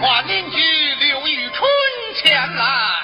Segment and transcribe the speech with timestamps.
[0.00, 0.58] 唤邻居
[0.94, 1.68] 刘玉春
[2.14, 2.99] 前来。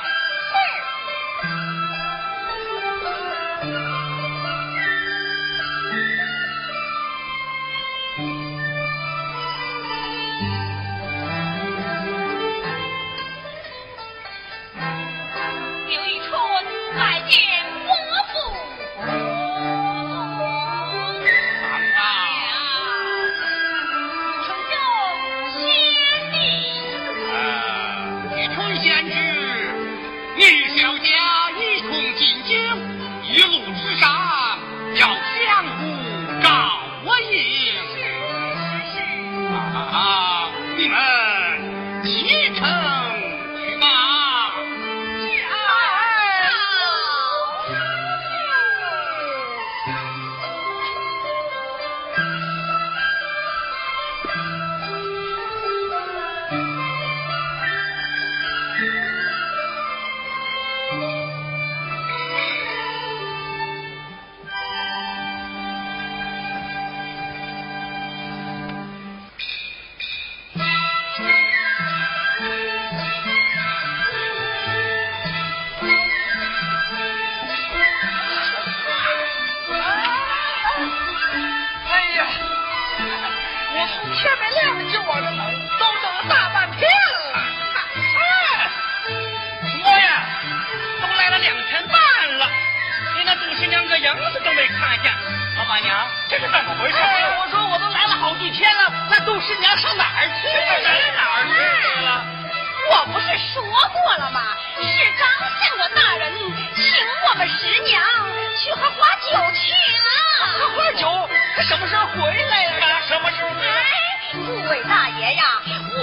[115.26, 115.42] 哎呀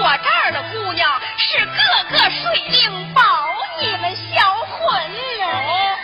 [0.01, 1.71] 我这儿的姑娘是个
[2.11, 3.21] 个水灵宝
[3.79, 5.01] 你们销魂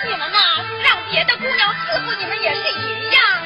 [0.07, 3.38] 你们啊让别的姑娘伺候你们也是一样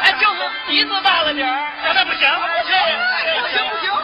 [0.00, 2.76] 哎，就是鼻子大了点儿，那不行，不行，
[3.42, 3.95] 不行，不行。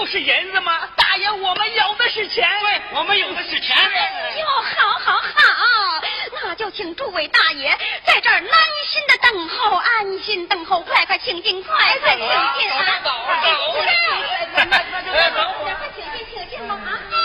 [0.00, 1.30] 就是银子吗，大爷？
[1.30, 3.76] 我们有的是钱，对，我们有的是钱。
[4.38, 6.02] 哟，好好好，
[6.32, 7.76] 那就请诸位大爷
[8.06, 13.10] 在这儿安心的等候，安心等候，快快请进，快快请进，走走
[13.42, 13.84] 走，走。
[15.34, 15.44] 走，
[15.76, 17.19] 快请进，请进吧，啊。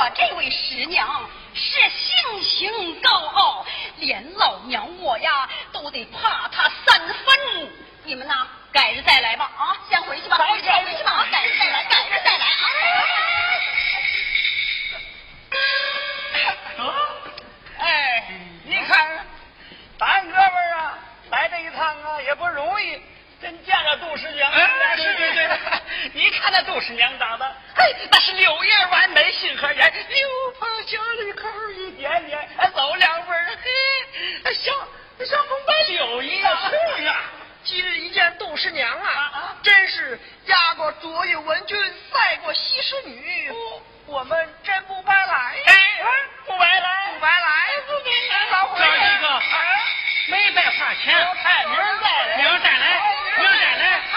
[0.00, 3.66] 我这位师娘是性情高傲，
[3.98, 7.70] 连老娘我呀都得怕她三分。
[8.04, 8.34] 你们呢，
[8.72, 9.50] 改日再来吧。
[9.58, 12.64] 啊，先回去吧，先回去吧，改日再来，改日再来啊。
[16.78, 16.82] 啊，
[17.80, 18.24] 哎，
[18.64, 19.26] 你看，
[19.98, 20.98] 咱哥们儿啊，
[21.30, 22.98] 来这一趟啊，也不容易，
[23.38, 24.50] 真见着杜师娘。
[24.50, 25.50] 哎，是是是。
[26.14, 32.48] 你看那杜十娘长得嘿那是柳叶弯眉杏核眼柳棚小里口一点点。
[32.74, 33.30] 走两步
[34.44, 34.74] 嘿像
[35.26, 36.56] 像风摆柳一样
[36.98, 37.16] 是啊。
[37.64, 39.56] 今日一见杜十娘啊。
[39.62, 41.78] 真是压过卓越文君
[42.10, 43.52] 赛过西施女。
[44.06, 45.74] 我们真不白来哎
[46.46, 47.12] 不白来。
[47.14, 47.76] 不白来
[48.66, 48.80] 不白。
[48.80, 49.84] 来
[50.28, 51.14] 没白花钱。
[51.14, 51.62] 明儿再
[52.24, 52.84] 来明儿再来
[53.38, 54.09] 明儿再来。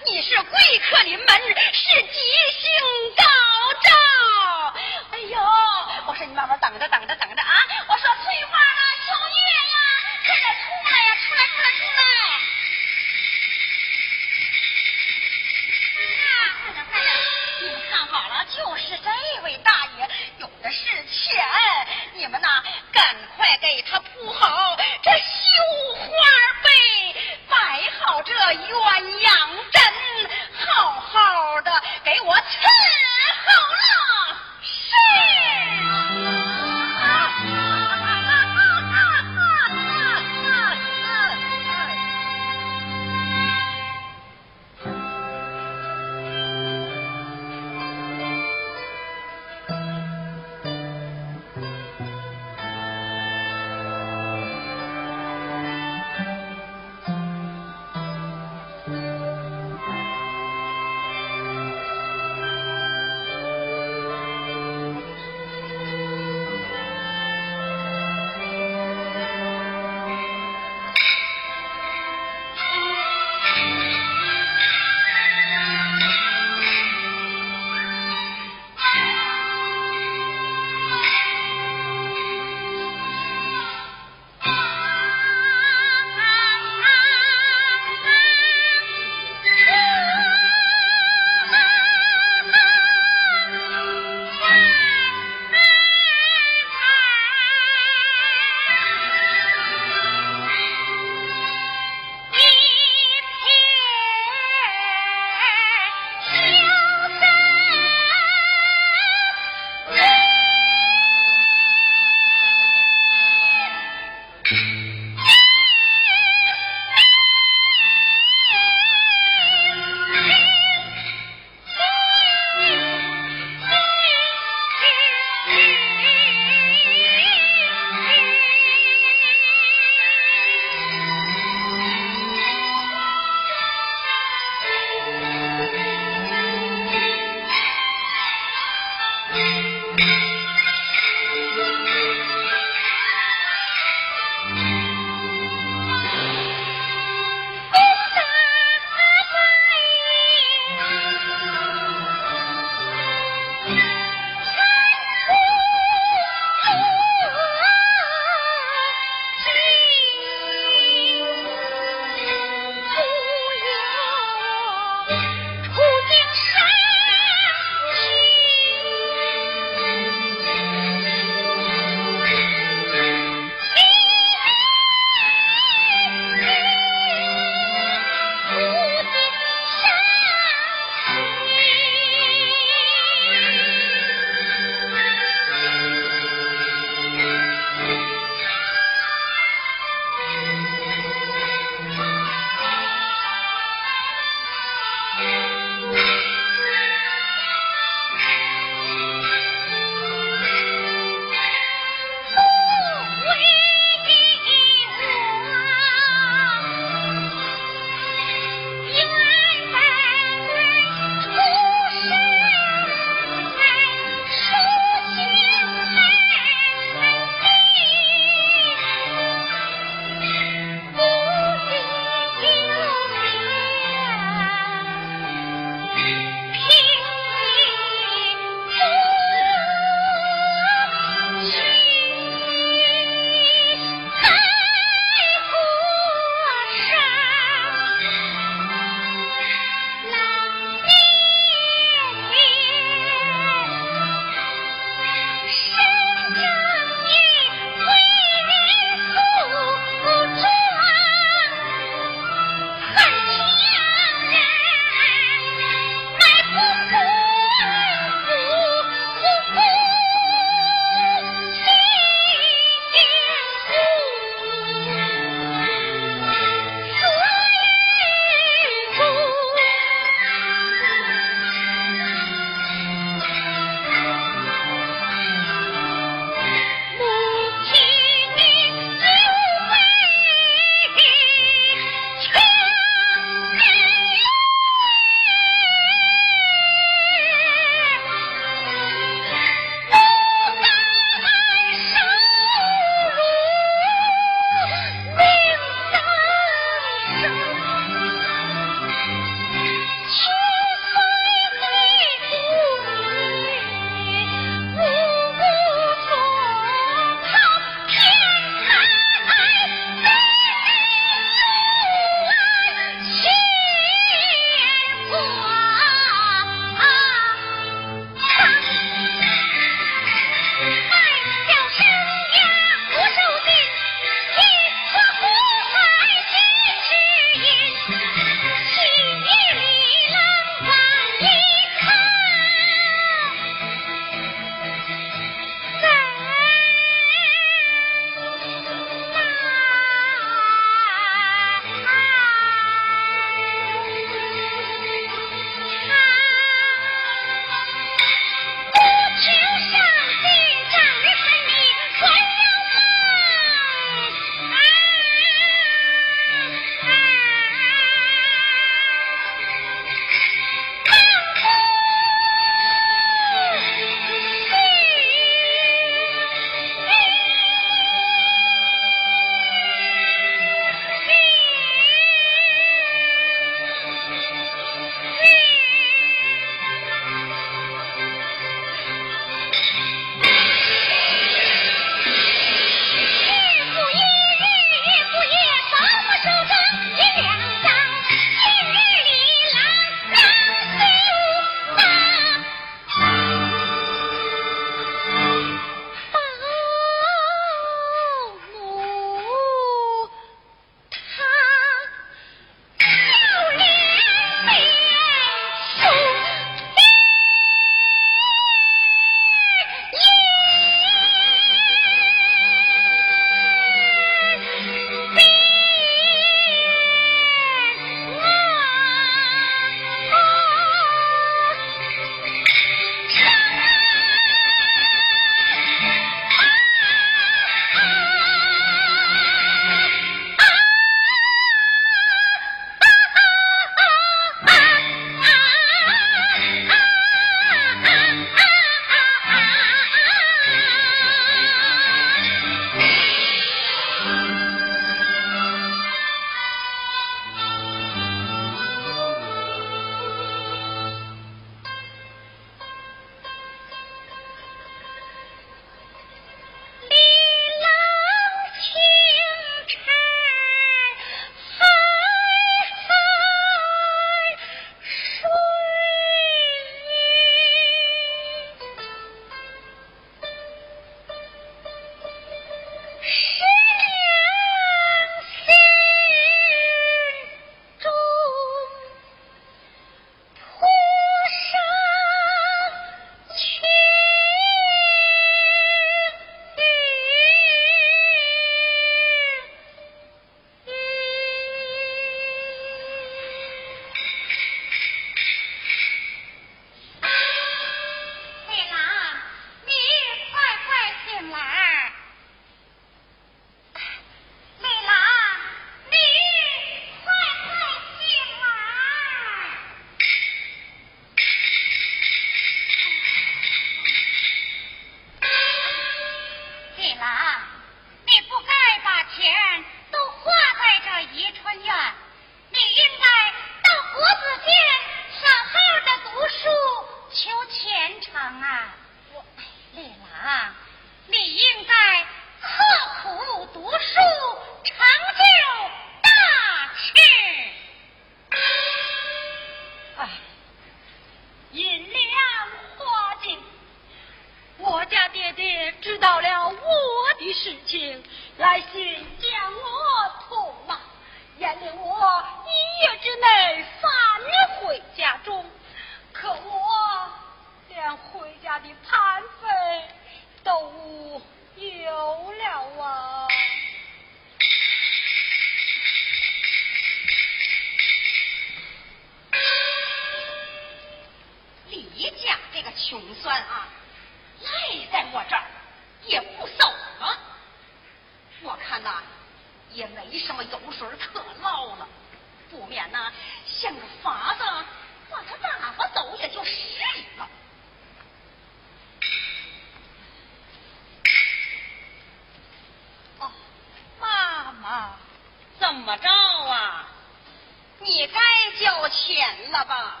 [599.56, 600.00] 了吧？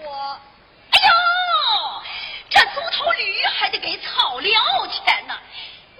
[0.00, 0.40] 我，
[0.90, 2.02] 哎呦！
[2.48, 5.38] 这猪头驴还得给草料钱呢，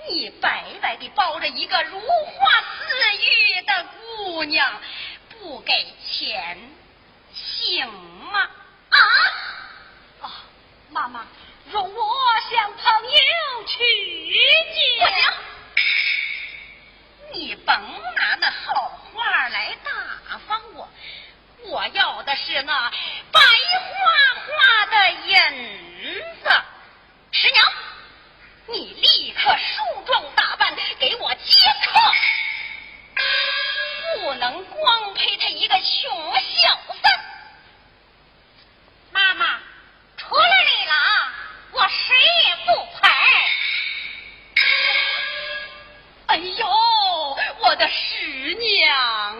[0.08, 3.86] 你白白的包着一个如花似玉的
[4.16, 4.80] 姑娘，
[5.28, 6.58] 不给钱
[7.34, 7.86] 行
[8.32, 8.48] 吗？
[8.88, 8.98] 啊！
[10.22, 10.30] 哦，
[10.88, 11.26] 妈妈，
[11.70, 13.76] 容我向朋友取
[14.72, 15.00] 经。
[15.00, 15.22] 不行，
[17.34, 17.74] 你甭
[18.16, 20.88] 拿那好话来打发我，
[21.66, 22.90] 我要的是那
[23.32, 25.34] 白花花的银。
[26.42, 26.50] 子，
[27.32, 27.72] 师娘，
[28.66, 32.00] 你立刻梳妆打扮，给我接客，
[34.20, 37.00] 不能光陪他一个穷小子。
[39.10, 39.58] 妈妈，
[40.18, 40.94] 除了你了，
[41.72, 42.14] 我谁
[42.46, 43.08] 也不陪。
[46.26, 46.66] 哎呦，
[47.60, 49.36] 我的师娘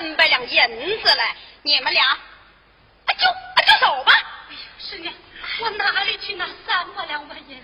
[0.00, 2.18] 三百两银子来，你们俩啊
[3.18, 4.12] 就啊就走吧。
[4.48, 5.12] 哎呀，师娘，
[5.60, 7.62] 我哪里去拿三百两万银？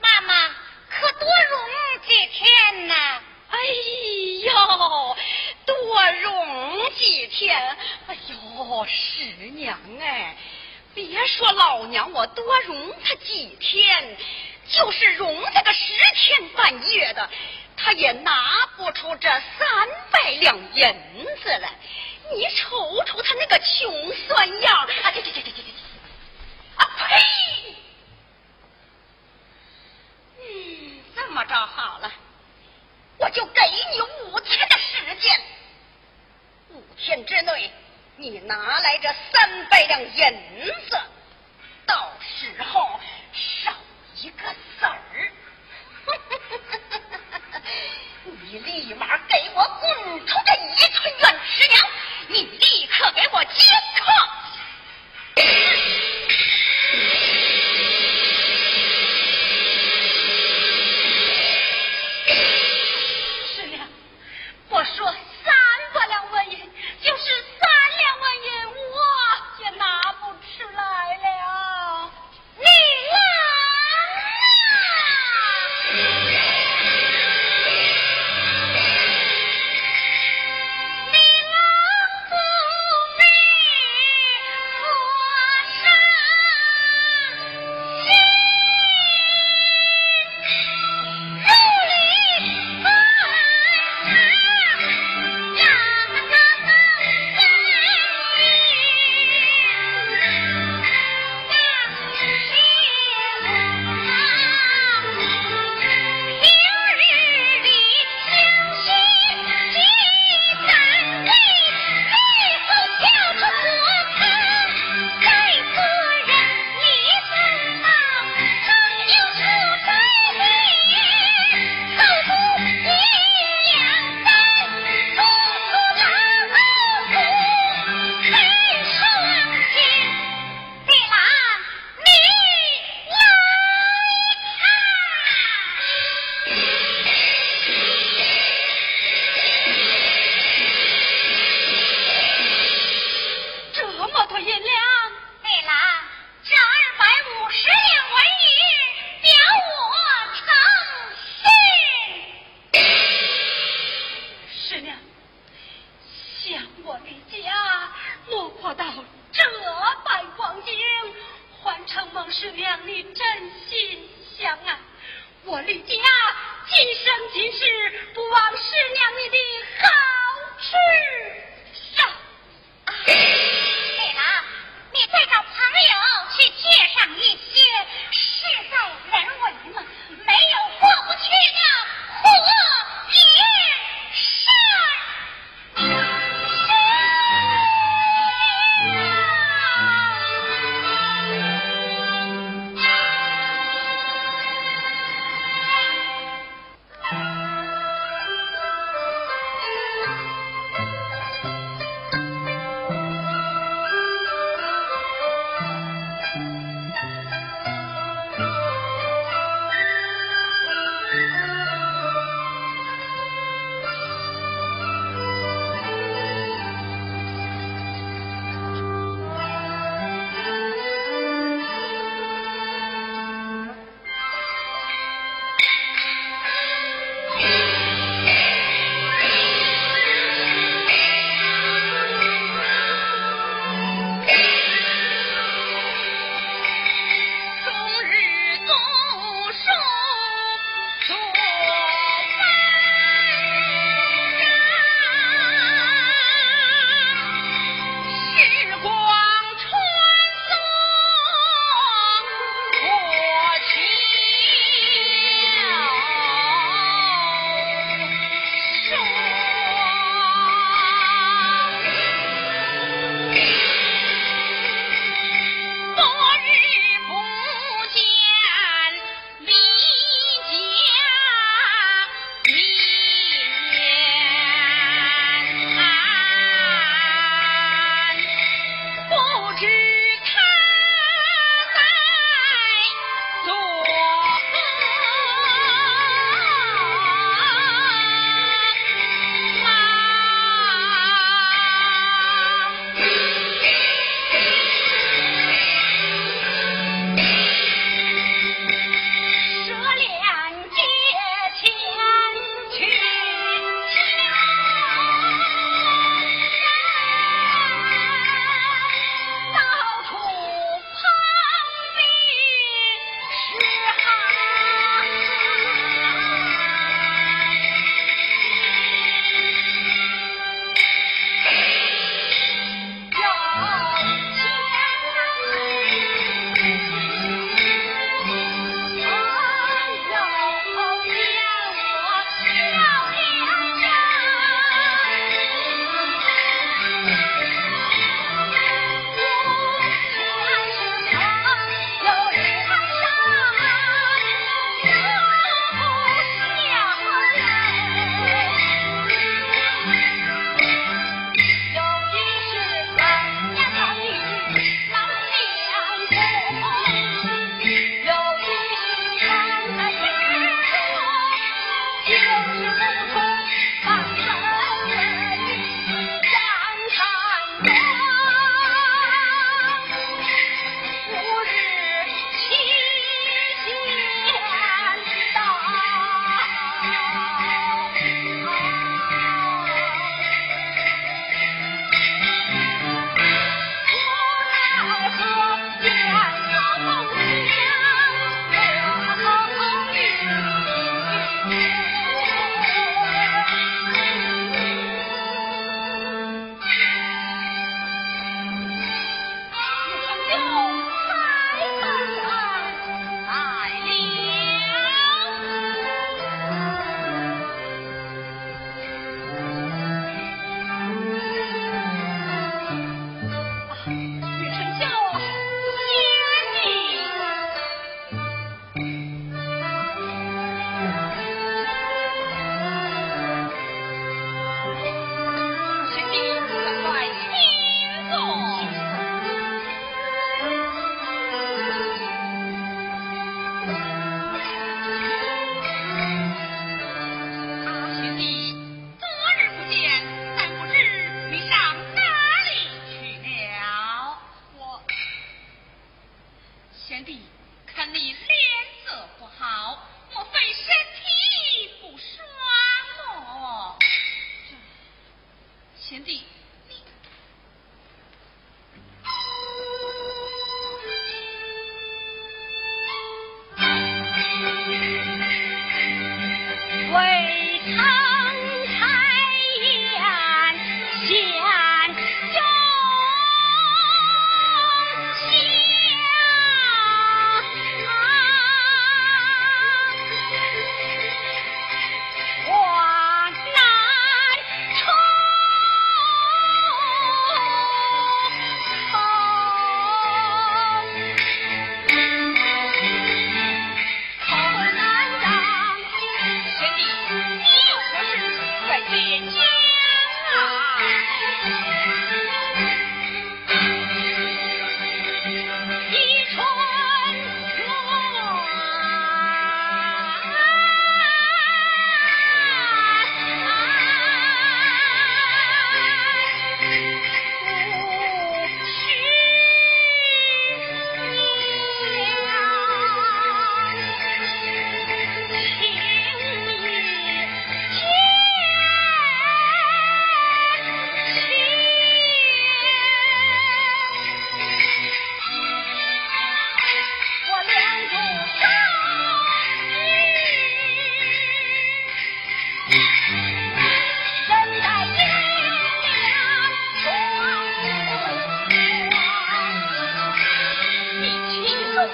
[0.00, 0.48] 妈妈
[0.90, 3.22] 可多容几天呐。
[3.50, 3.58] 哎
[4.42, 5.16] 呦，
[5.66, 7.56] 多容几天。
[8.08, 9.22] 哎呦，师
[9.54, 10.36] 娘哎，
[10.96, 14.16] 别说老娘，我多容他几天，
[14.68, 17.22] 就是容他个十天半月的。
[17.22, 17.30] 哎。
[17.78, 20.94] 他也拿不出这三百两银
[21.42, 21.72] 子来。
[22.30, 25.67] 你瞅瞅他那个穷酸样啊去去去去去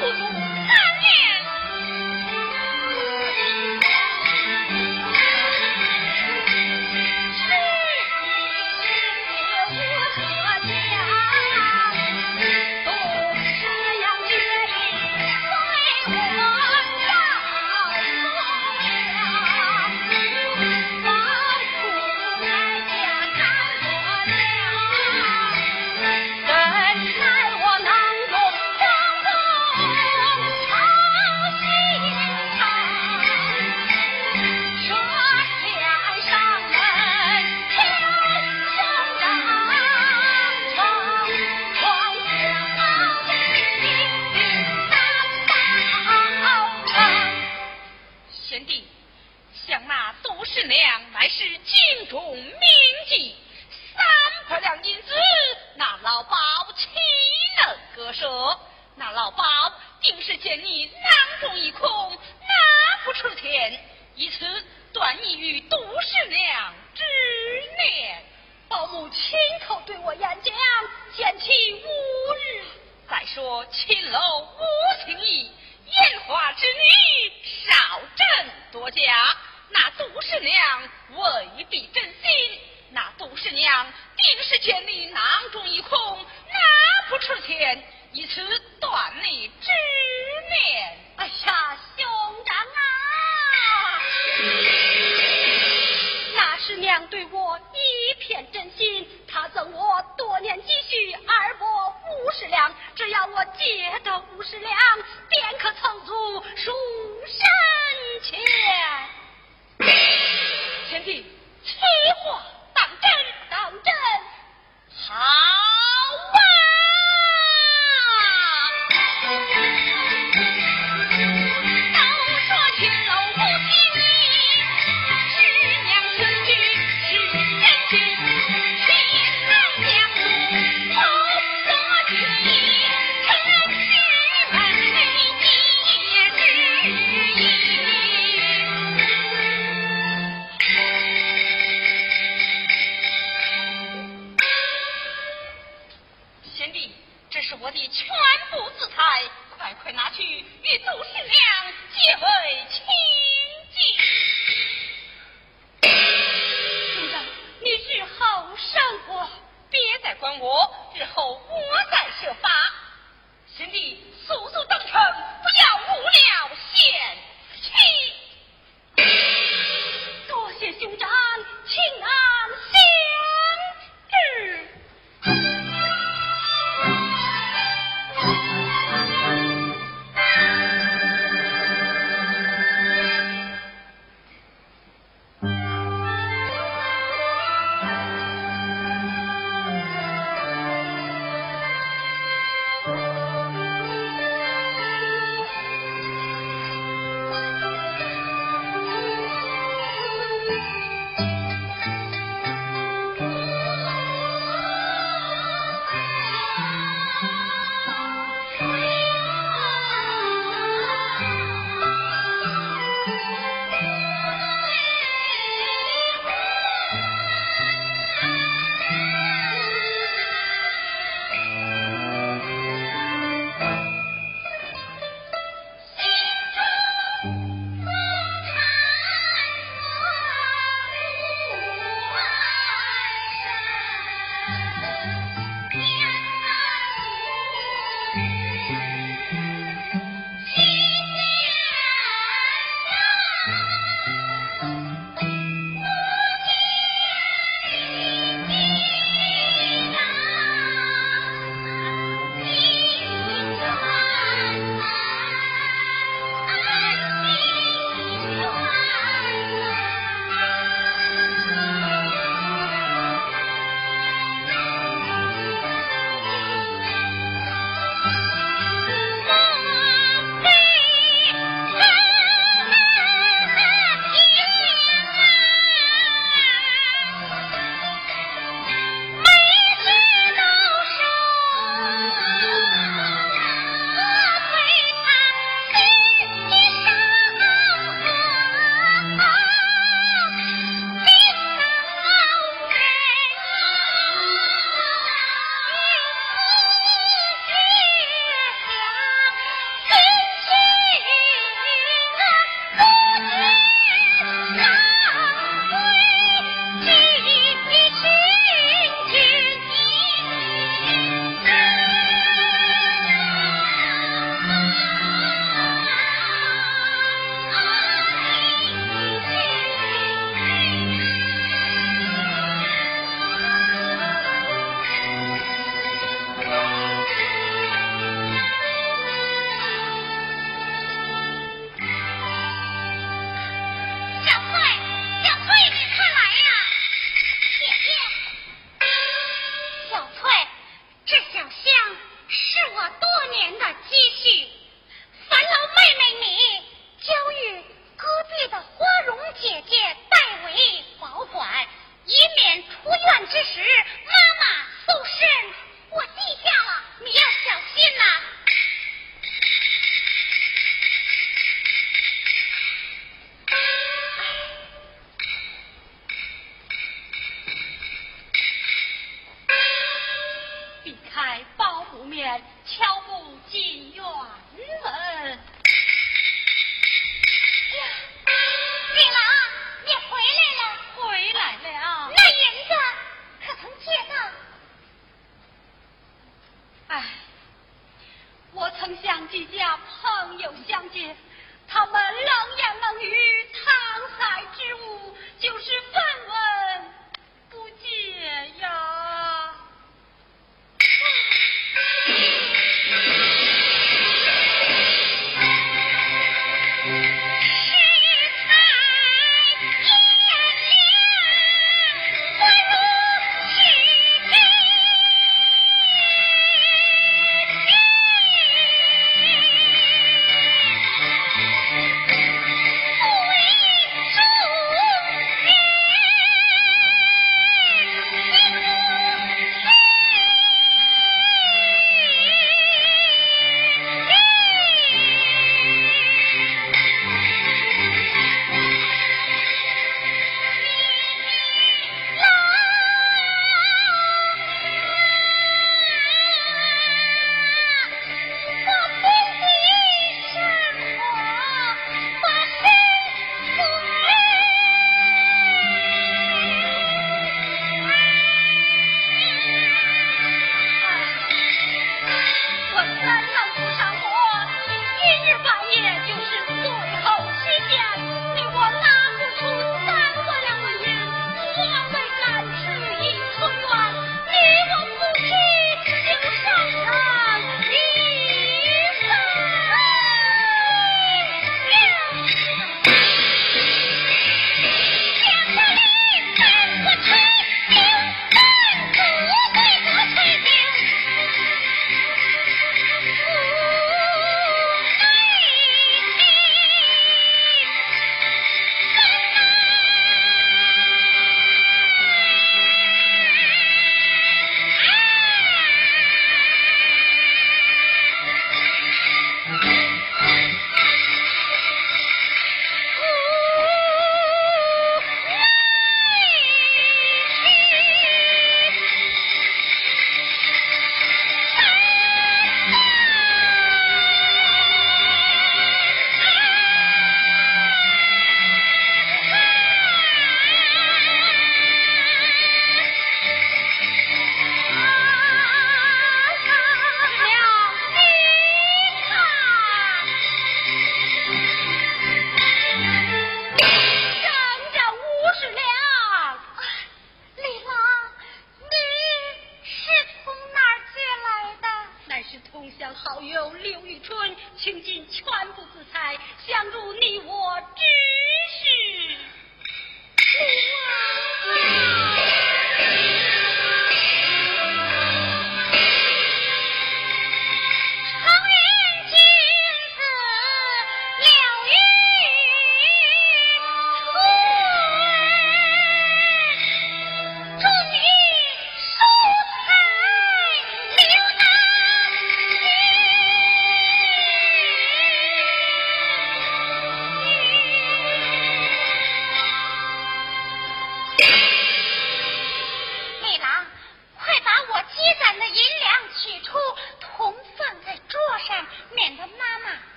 [0.00, 0.61] 们。